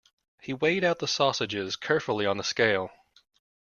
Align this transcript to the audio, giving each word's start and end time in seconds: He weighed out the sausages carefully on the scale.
He 0.41 0.51
weighed 0.51 0.83
out 0.83 0.97
the 0.97 1.07
sausages 1.07 1.75
carefully 1.75 2.25
on 2.25 2.37
the 2.37 2.43
scale. 2.43 2.89